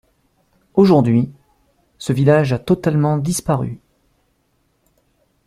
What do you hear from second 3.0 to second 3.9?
disparu.